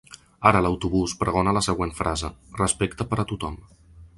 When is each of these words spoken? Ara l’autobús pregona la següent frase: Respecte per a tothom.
Ara 0.51 0.61
l’autobús 0.65 1.13
pregona 1.19 1.53
la 1.57 1.63
següent 1.67 1.93
frase: 1.99 2.33
Respecte 2.63 3.09
per 3.13 3.21
a 3.25 3.31
tothom. 3.35 3.63